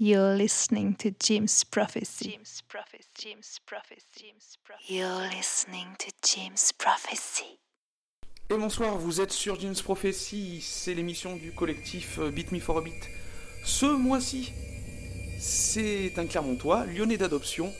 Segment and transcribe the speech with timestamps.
[0.00, 2.30] You're listening to Jim's Prophecy.
[2.30, 3.08] Jim's Prophecy.
[3.16, 4.06] Jim's Prophecy.
[4.14, 4.94] Jim's Prophecy.
[4.94, 7.58] You're listening to Jim's Prophecy.
[8.48, 12.78] Et bonsoir, vous êtes sur Jim's Prophecy, c'est l'émission du collectif euh, Beat Me for
[12.78, 13.08] a Beat.
[13.64, 14.52] Ce mois-ci,
[15.40, 17.72] c'est un Clermontois, lyonnais d'adoption,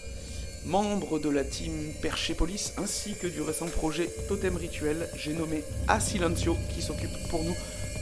[0.66, 6.00] membre de la team Perché-Police, ainsi que du récent projet Totem Rituel, j'ai nommé A
[6.00, 7.54] Silencio, qui s'occupe pour nous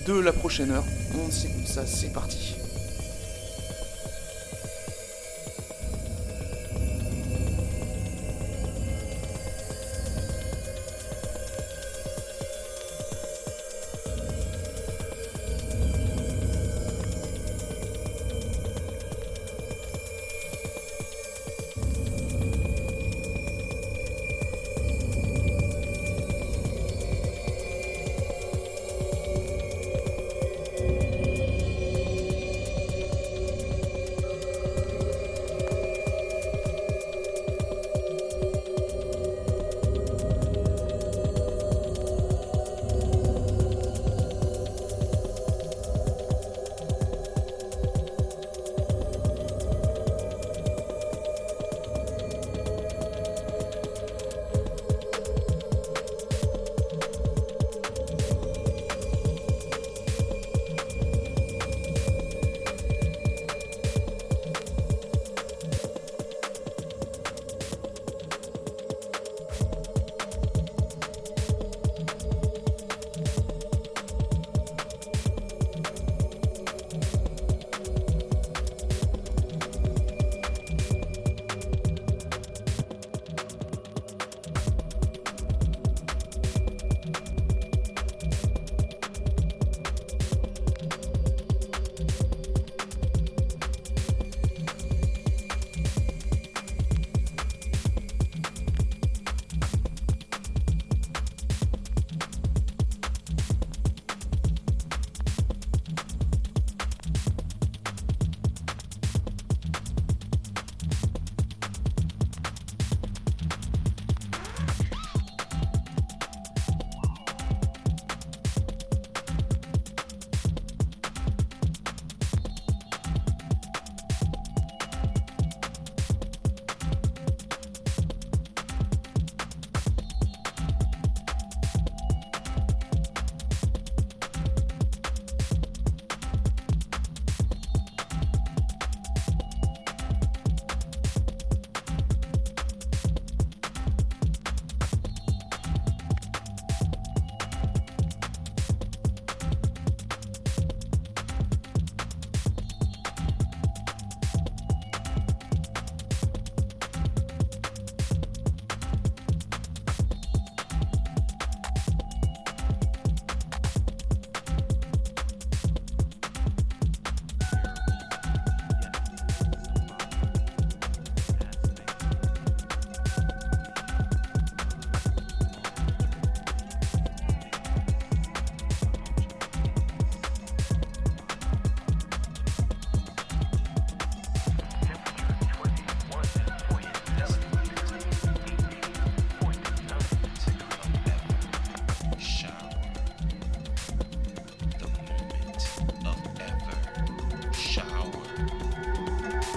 [0.06, 0.86] de la prochaine heure.
[1.18, 2.54] On s'écoute ça, c'est parti.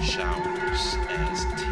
[0.01, 1.68] Showers as tears.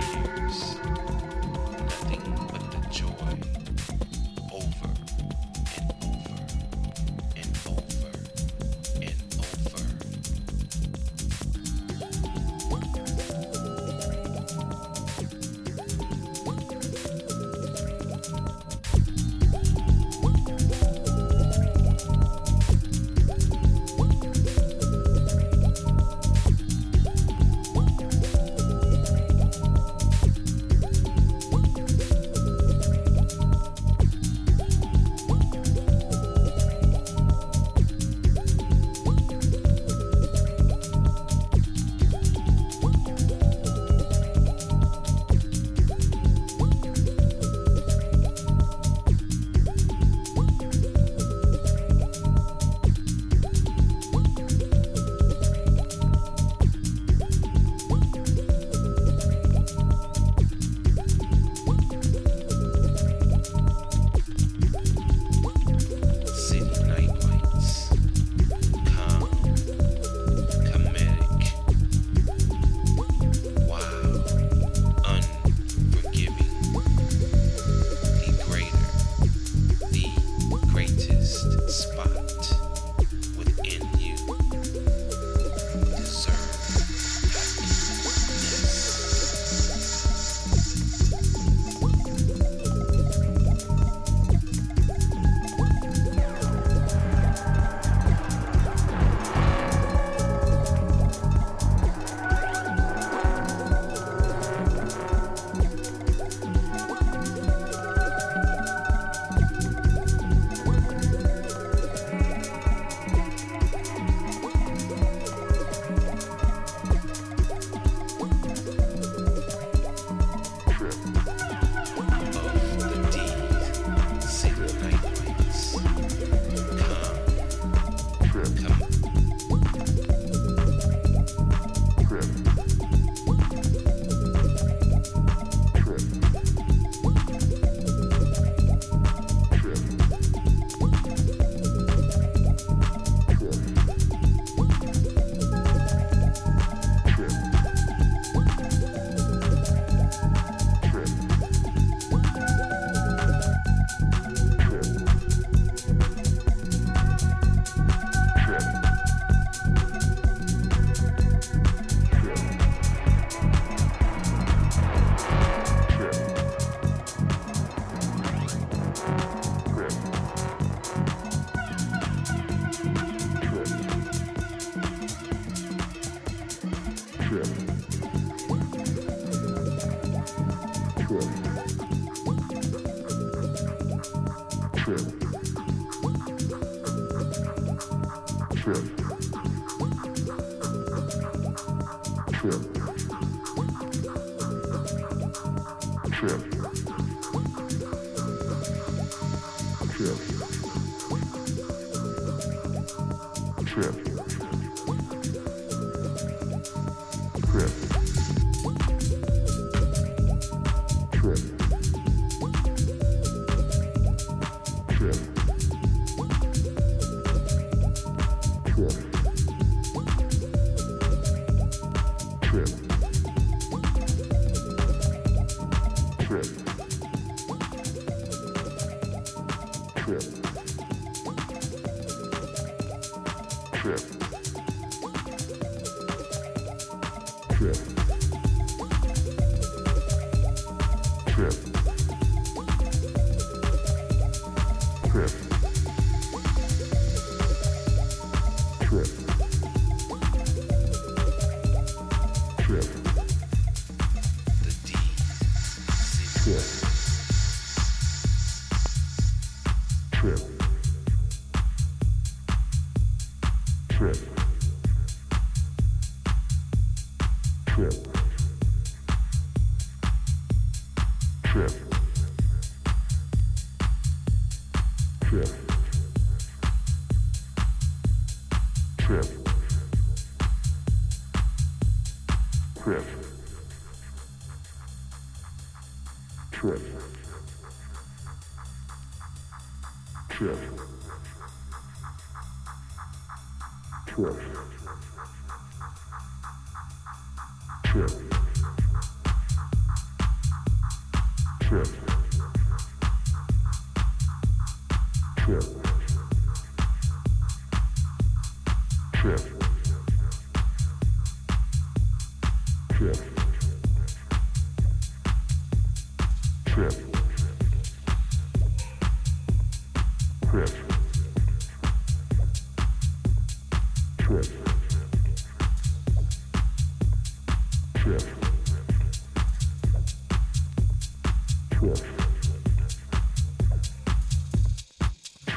[222.47, 222.86] trip.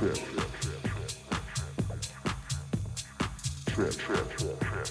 [0.00, 0.16] trip.
[3.66, 4.87] Trip, trip, trip, trip,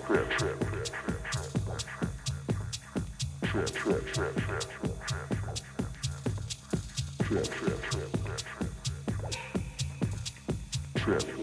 [0.00, 1.24] trip, trip, trip, trip, trip.
[7.24, 8.10] Trip, trip, trip,
[10.94, 11.33] trip, trip.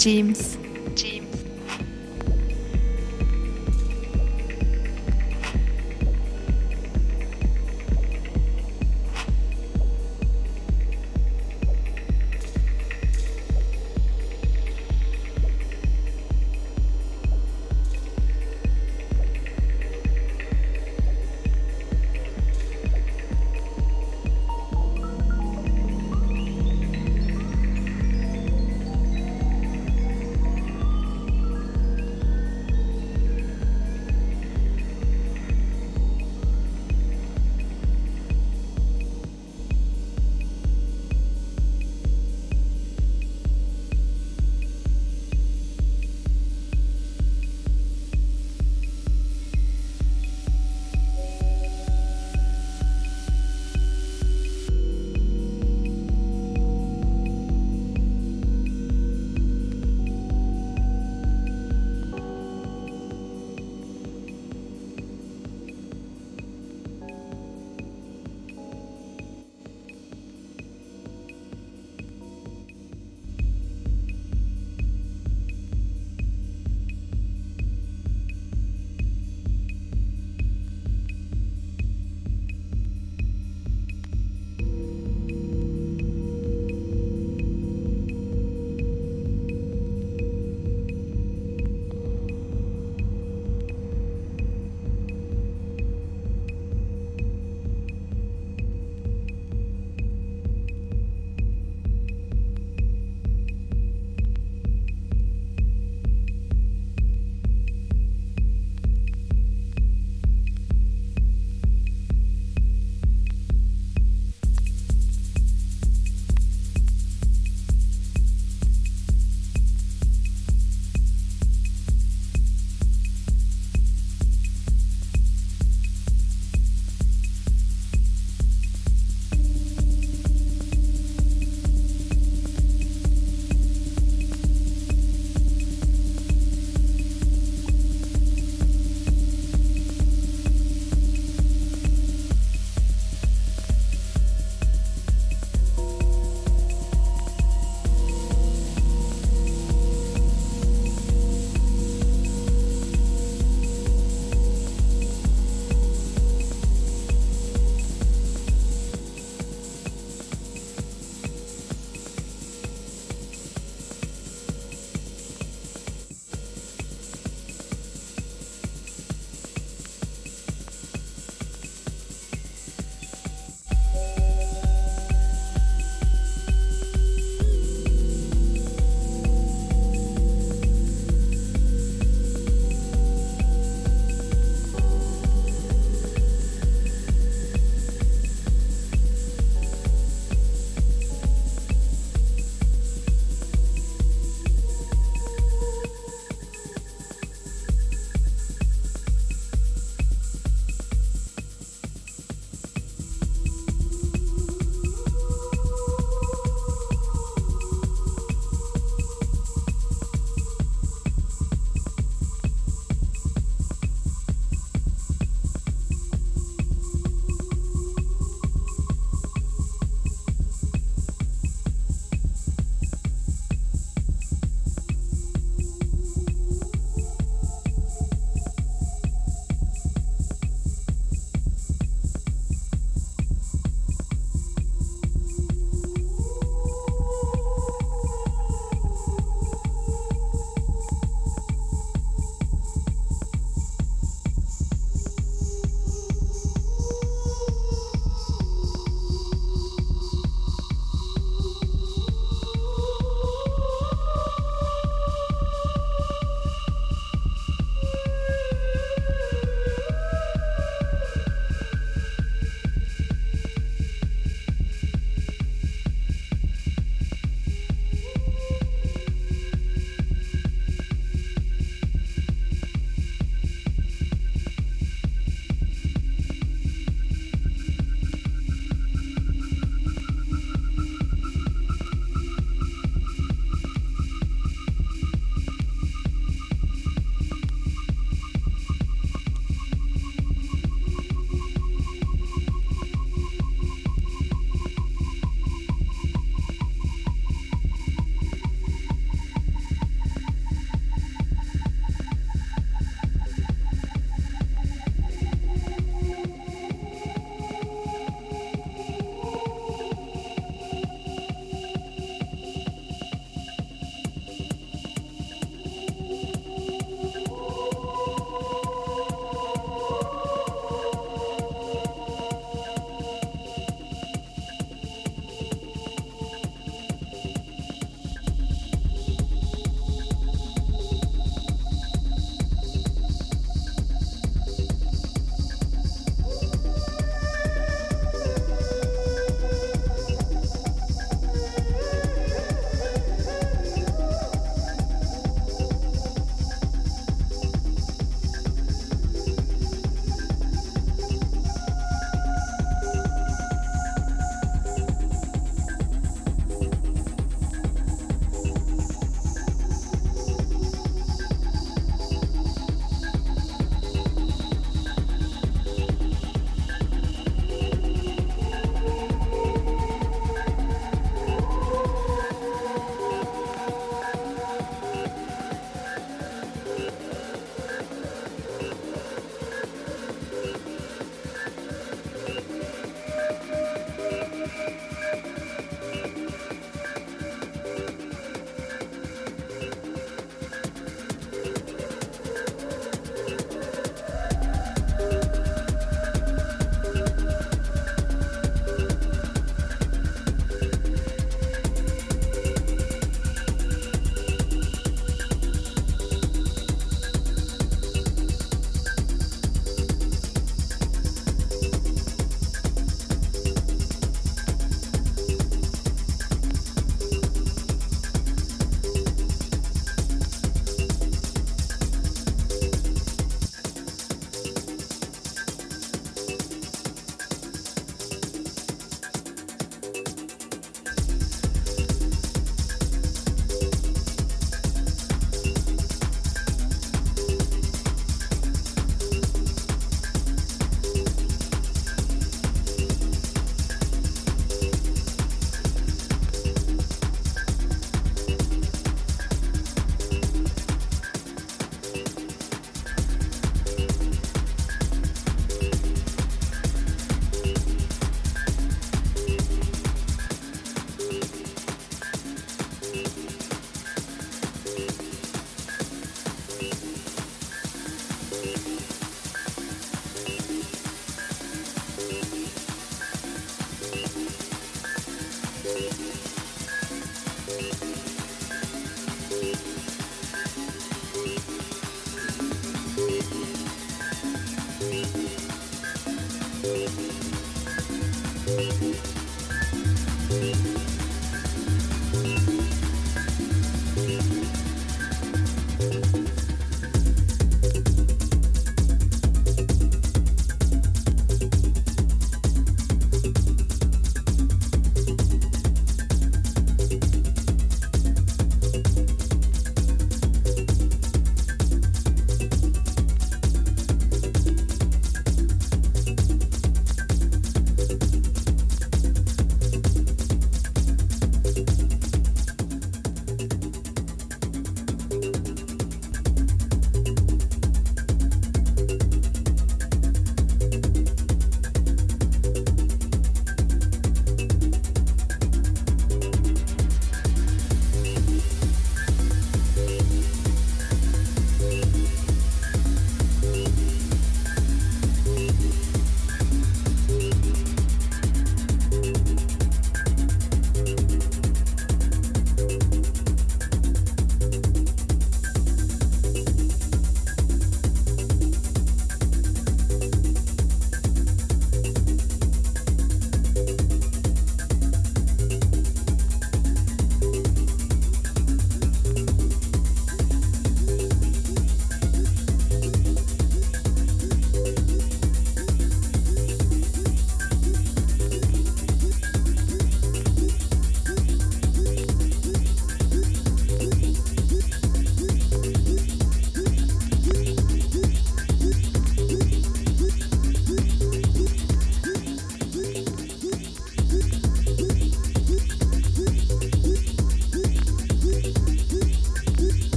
[0.00, 0.59] James.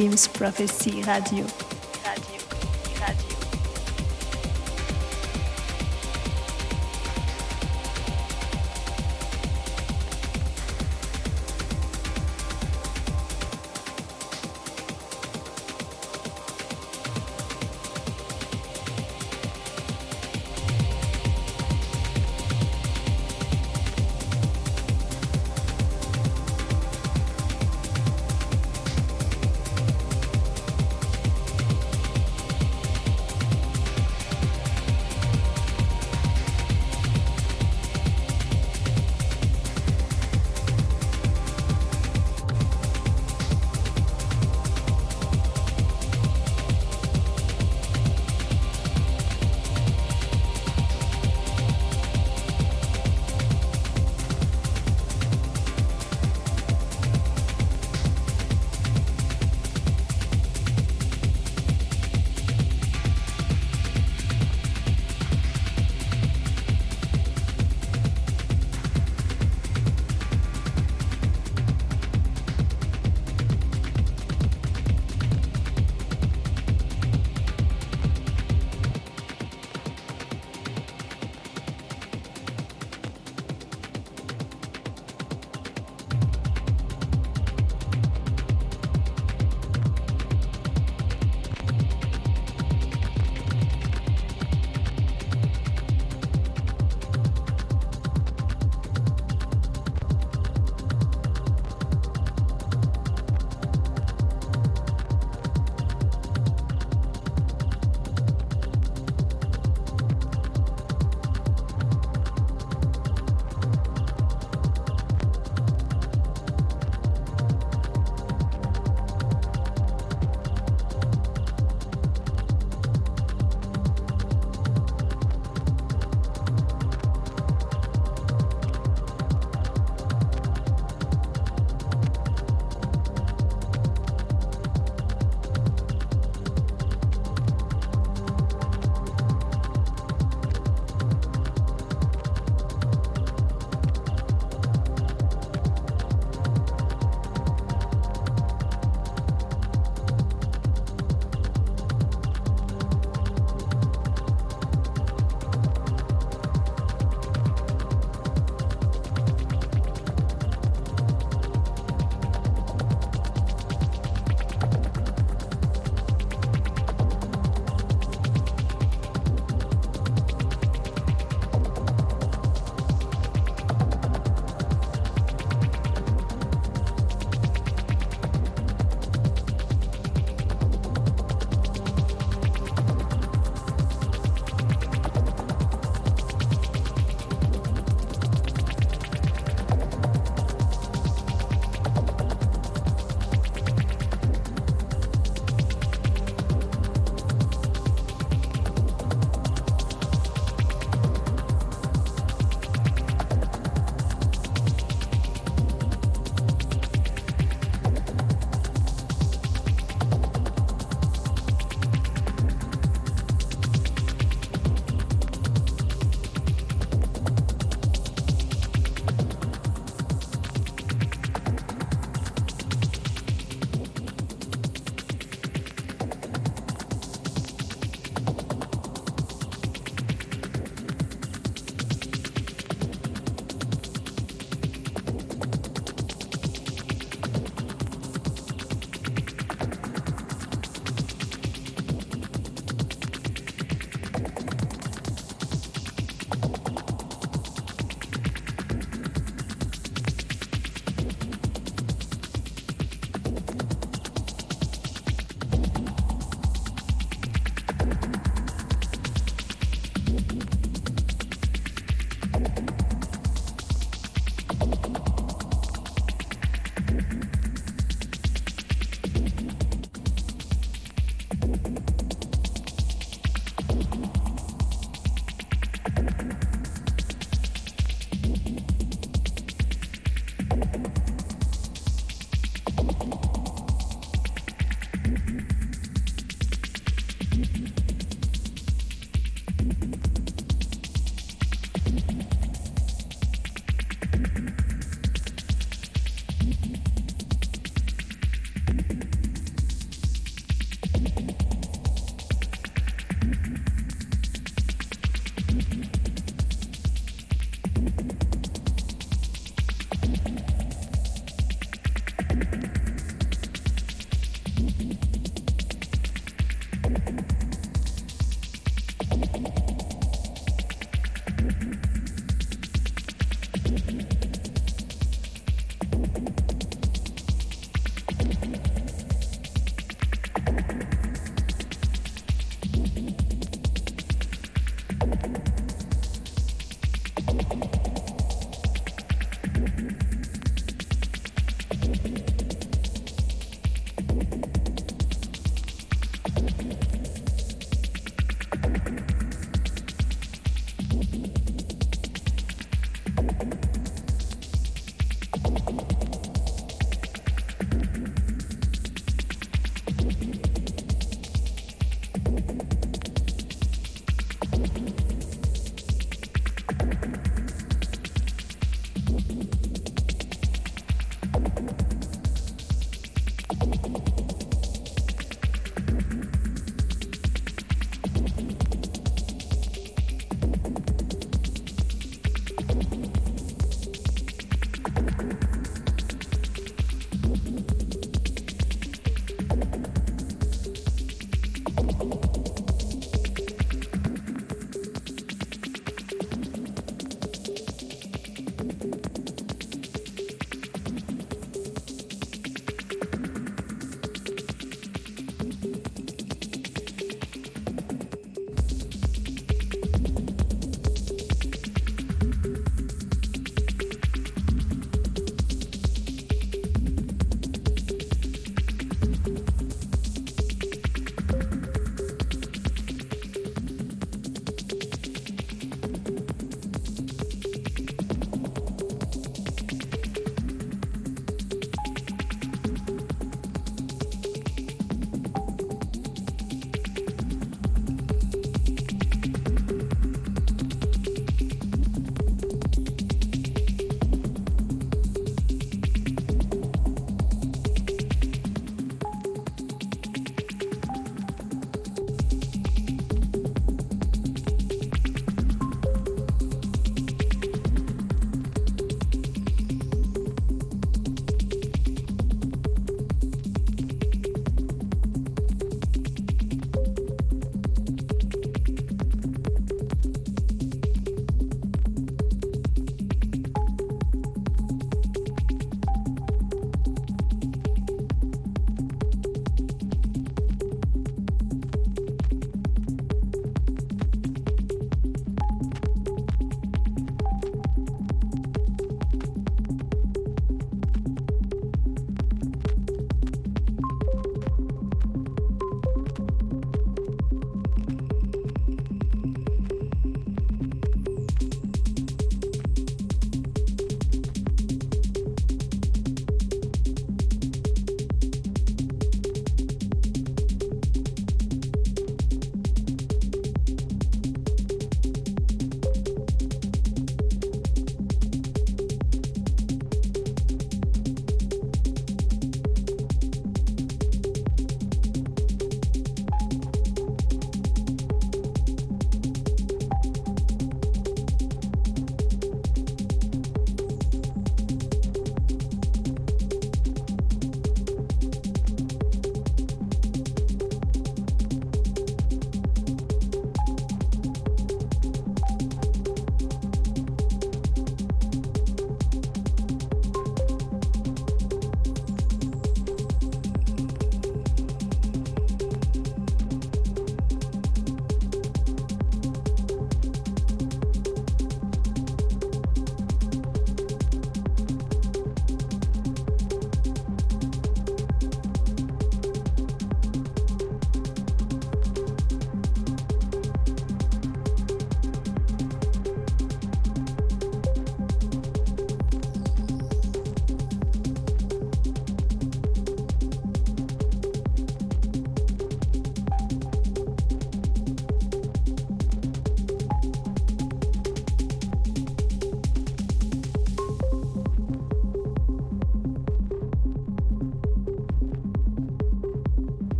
[0.00, 1.59] Team's Prophecy Radio.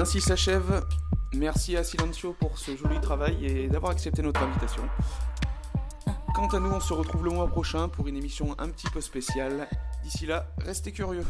[0.00, 0.82] Ainsi s'achève.
[1.34, 4.82] Merci à Silencio pour ce joli travail et d'avoir accepté notre invitation.
[6.34, 9.02] Quant à nous, on se retrouve le mois prochain pour une émission un petit peu
[9.02, 9.68] spéciale.
[10.02, 11.26] D'ici là, restez curieux.